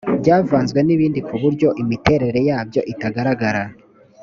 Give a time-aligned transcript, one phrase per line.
[0.21, 3.63] byavanzwe n’ibindi ku buryo imiterere yabyo itagaragara